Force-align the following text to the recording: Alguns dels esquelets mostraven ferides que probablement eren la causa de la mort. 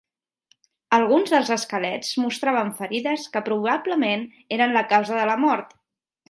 Alguns 0.97 1.33
dels 1.33 1.51
esquelets 1.55 2.09
mostraven 2.21 2.71
ferides 2.79 3.27
que 3.37 3.43
probablement 3.51 4.25
eren 4.59 4.75
la 4.79 4.85
causa 4.95 5.21
de 5.21 5.29
la 5.33 5.39
mort. 5.45 5.79